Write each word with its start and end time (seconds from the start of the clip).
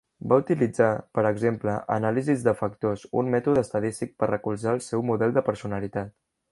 Va 0.31 0.37
utilitzar, 0.43 0.87
per 1.17 1.23
exemple, 1.31 1.75
anàlisis 1.97 2.47
de 2.47 2.55
factors, 2.63 3.05
un 3.23 3.31
mètode 3.37 3.67
estadístic 3.69 4.19
per 4.23 4.31
recolzar 4.35 4.77
el 4.79 4.85
seu 4.91 5.11
model 5.13 5.37
de 5.39 5.49
personalitat. 5.51 6.17